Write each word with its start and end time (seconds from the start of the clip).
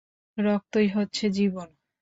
রক্তই 0.37 0.87
হচ্ছে 0.89 1.25
জীবন। 1.29 1.67